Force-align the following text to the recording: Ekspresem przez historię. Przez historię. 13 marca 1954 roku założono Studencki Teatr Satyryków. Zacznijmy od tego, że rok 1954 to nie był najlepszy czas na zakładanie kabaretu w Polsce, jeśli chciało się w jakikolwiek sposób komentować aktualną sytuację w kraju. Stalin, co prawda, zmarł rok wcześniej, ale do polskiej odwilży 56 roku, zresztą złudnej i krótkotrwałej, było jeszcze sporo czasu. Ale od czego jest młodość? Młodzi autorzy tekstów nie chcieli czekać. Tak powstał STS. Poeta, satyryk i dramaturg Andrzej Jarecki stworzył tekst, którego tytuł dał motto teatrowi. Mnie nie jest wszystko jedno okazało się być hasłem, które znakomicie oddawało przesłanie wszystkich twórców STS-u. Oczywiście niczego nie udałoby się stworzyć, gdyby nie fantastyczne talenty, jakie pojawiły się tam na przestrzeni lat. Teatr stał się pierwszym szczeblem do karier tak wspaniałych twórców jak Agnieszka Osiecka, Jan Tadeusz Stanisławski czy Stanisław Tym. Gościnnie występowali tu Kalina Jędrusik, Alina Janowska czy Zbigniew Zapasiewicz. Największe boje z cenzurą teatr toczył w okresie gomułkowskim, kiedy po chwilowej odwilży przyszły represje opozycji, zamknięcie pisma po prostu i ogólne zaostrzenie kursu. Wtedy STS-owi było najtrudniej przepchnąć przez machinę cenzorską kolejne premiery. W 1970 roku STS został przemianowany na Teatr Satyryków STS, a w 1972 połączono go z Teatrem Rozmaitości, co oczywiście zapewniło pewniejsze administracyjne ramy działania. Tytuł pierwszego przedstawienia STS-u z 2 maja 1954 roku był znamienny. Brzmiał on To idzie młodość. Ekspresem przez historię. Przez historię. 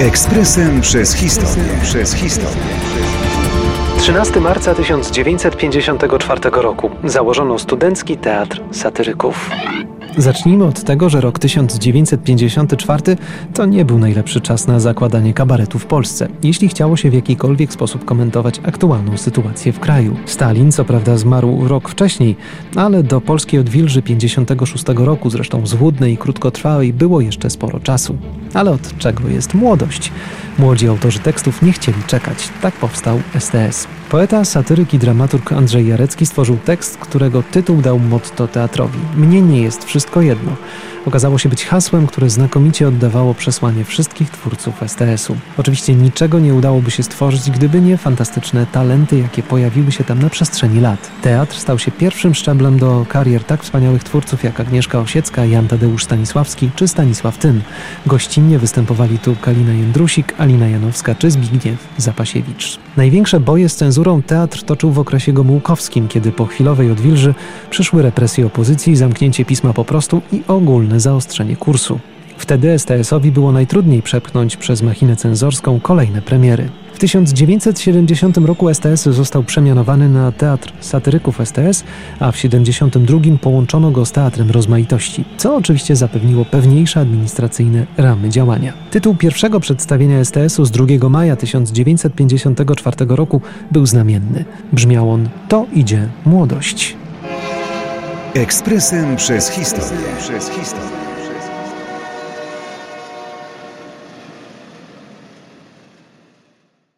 Ekspresem 0.00 0.80
przez 0.80 1.14
historię. 1.14 1.64
Przez 1.82 2.14
historię. 2.14 2.62
13 3.98 4.40
marca 4.40 4.74
1954 4.74 6.40
roku 6.52 6.90
założono 7.04 7.58
Studencki 7.58 8.16
Teatr 8.16 8.60
Satyryków. 8.72 9.50
Zacznijmy 10.16 10.64
od 10.64 10.84
tego, 10.84 11.10
że 11.10 11.20
rok 11.20 11.38
1954 11.38 13.16
to 13.54 13.66
nie 13.66 13.84
był 13.84 13.98
najlepszy 13.98 14.40
czas 14.40 14.66
na 14.66 14.80
zakładanie 14.80 15.34
kabaretu 15.34 15.78
w 15.78 15.86
Polsce, 15.86 16.28
jeśli 16.42 16.68
chciało 16.68 16.96
się 16.96 17.10
w 17.10 17.14
jakikolwiek 17.14 17.72
sposób 17.72 18.04
komentować 18.04 18.60
aktualną 18.64 19.16
sytuację 19.16 19.72
w 19.72 19.80
kraju. 19.80 20.16
Stalin, 20.26 20.72
co 20.72 20.84
prawda, 20.84 21.16
zmarł 21.16 21.68
rok 21.68 21.88
wcześniej, 21.88 22.36
ale 22.76 23.02
do 23.02 23.20
polskiej 23.20 23.60
odwilży 23.60 24.02
56 24.02 24.84
roku, 24.96 25.30
zresztą 25.30 25.66
złudnej 25.66 26.12
i 26.12 26.16
krótkotrwałej, 26.16 26.92
było 26.92 27.20
jeszcze 27.20 27.50
sporo 27.50 27.80
czasu. 27.80 28.16
Ale 28.54 28.70
od 28.70 28.98
czego 28.98 29.28
jest 29.28 29.54
młodość? 29.54 30.12
Młodzi 30.58 30.88
autorzy 30.88 31.18
tekstów 31.18 31.62
nie 31.62 31.72
chcieli 31.72 32.02
czekać. 32.06 32.48
Tak 32.62 32.74
powstał 32.74 33.20
STS. 33.38 33.86
Poeta, 34.12 34.44
satyryk 34.44 34.94
i 34.94 34.98
dramaturg 34.98 35.52
Andrzej 35.52 35.88
Jarecki 35.88 36.26
stworzył 36.26 36.56
tekst, 36.56 36.98
którego 36.98 37.42
tytuł 37.42 37.82
dał 37.82 37.98
motto 37.98 38.48
teatrowi. 38.48 38.98
Mnie 39.16 39.42
nie 39.42 39.62
jest 39.62 39.84
wszystko 39.84 40.22
jedno 40.22 40.52
okazało 41.06 41.38
się 41.38 41.48
być 41.48 41.64
hasłem, 41.64 42.06
które 42.06 42.30
znakomicie 42.30 42.88
oddawało 42.88 43.34
przesłanie 43.34 43.84
wszystkich 43.84 44.30
twórców 44.30 44.74
STS-u. 44.86 45.36
Oczywiście 45.58 45.94
niczego 45.94 46.38
nie 46.38 46.54
udałoby 46.54 46.90
się 46.90 47.02
stworzyć, 47.02 47.50
gdyby 47.50 47.80
nie 47.80 47.96
fantastyczne 47.96 48.66
talenty, 48.72 49.18
jakie 49.18 49.42
pojawiły 49.42 49.92
się 49.92 50.04
tam 50.04 50.18
na 50.18 50.30
przestrzeni 50.30 50.80
lat. 50.80 51.10
Teatr 51.22 51.56
stał 51.56 51.78
się 51.78 51.90
pierwszym 51.90 52.34
szczeblem 52.34 52.78
do 52.78 53.06
karier 53.08 53.44
tak 53.44 53.62
wspaniałych 53.62 54.04
twórców 54.04 54.44
jak 54.44 54.60
Agnieszka 54.60 55.00
Osiecka, 55.00 55.44
Jan 55.44 55.68
Tadeusz 55.68 56.04
Stanisławski 56.04 56.70
czy 56.76 56.88
Stanisław 56.88 57.38
Tym. 57.38 57.62
Gościnnie 58.06 58.58
występowali 58.58 59.18
tu 59.18 59.36
Kalina 59.36 59.72
Jędrusik, 59.72 60.34
Alina 60.38 60.68
Janowska 60.68 61.14
czy 61.14 61.30
Zbigniew 61.30 61.88
Zapasiewicz. 61.96 62.78
Największe 62.96 63.40
boje 63.40 63.68
z 63.68 63.76
cenzurą 63.76 64.01
teatr 64.26 64.62
toczył 64.62 64.90
w 64.90 64.98
okresie 64.98 65.32
gomułkowskim, 65.32 66.08
kiedy 66.08 66.32
po 66.32 66.46
chwilowej 66.46 66.90
odwilży 66.90 67.34
przyszły 67.70 68.02
represje 68.02 68.46
opozycji, 68.46 68.96
zamknięcie 68.96 69.44
pisma 69.44 69.72
po 69.72 69.84
prostu 69.84 70.22
i 70.32 70.42
ogólne 70.48 71.00
zaostrzenie 71.00 71.56
kursu. 71.56 72.00
Wtedy 72.36 72.78
STS-owi 72.78 73.32
było 73.32 73.52
najtrudniej 73.52 74.02
przepchnąć 74.02 74.56
przez 74.56 74.82
machinę 74.82 75.16
cenzorską 75.16 75.80
kolejne 75.80 76.22
premiery. 76.22 76.68
W 76.94 76.98
1970 76.98 78.36
roku 78.36 78.74
STS 78.74 79.02
został 79.02 79.44
przemianowany 79.44 80.08
na 80.08 80.32
Teatr 80.32 80.72
Satyryków 80.80 81.40
STS, 81.40 81.84
a 82.20 82.32
w 82.32 82.36
1972 82.36 83.38
połączono 83.38 83.90
go 83.90 84.06
z 84.06 84.12
Teatrem 84.12 84.50
Rozmaitości, 84.50 85.24
co 85.36 85.56
oczywiście 85.56 85.96
zapewniło 85.96 86.44
pewniejsze 86.44 87.00
administracyjne 87.00 87.86
ramy 87.96 88.28
działania. 88.28 88.72
Tytuł 88.90 89.14
pierwszego 89.14 89.60
przedstawienia 89.60 90.24
STS-u 90.24 90.64
z 90.64 90.70
2 90.70 91.08
maja 91.08 91.36
1954 91.36 92.96
roku 93.08 93.40
był 93.70 93.86
znamienny. 93.86 94.44
Brzmiał 94.72 95.10
on 95.10 95.28
To 95.48 95.66
idzie 95.72 96.08
młodość. 96.24 96.96
Ekspresem 98.34 99.16
przez 99.16 99.50
historię. 99.50 100.06
Przez 100.18 100.50
historię. 100.50 101.02